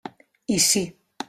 I 0.55 0.57
sí. 0.69 0.83